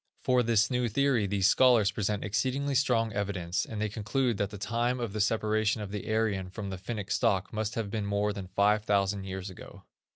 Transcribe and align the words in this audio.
For 0.23 0.41
this 0.41 0.71
new 0.71 0.89
theory 0.89 1.27
these 1.27 1.45
scholars 1.45 1.91
present 1.91 2.23
exceedingly 2.25 2.73
strong 2.73 3.13
evidence, 3.13 3.65
and 3.67 3.79
they 3.79 3.87
conclude 3.87 4.37
that 4.37 4.49
the 4.49 4.57
time 4.57 4.99
of 4.99 5.13
the 5.13 5.21
separation 5.21 5.79
of 5.79 5.91
the 5.91 6.11
Aryan 6.11 6.49
from 6.49 6.71
the 6.71 6.79
Finnic 6.79 7.11
stock 7.11 7.53
must 7.53 7.75
have 7.75 7.91
been 7.91 8.07
more 8.07 8.33
than 8.33 8.47
five 8.47 8.83
thousand 8.83 9.25
years 9.25 9.51
ago. 9.51 9.83